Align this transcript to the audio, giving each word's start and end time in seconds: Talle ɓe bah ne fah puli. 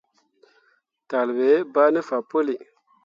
Talle 1.09 1.33
ɓe 1.37 1.47
bah 1.73 1.89
ne 1.93 1.99
fah 2.07 2.23
puli. 2.29 2.55